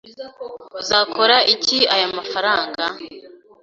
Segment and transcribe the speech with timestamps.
[0.81, 2.85] Uzakora iki aya mafaranga?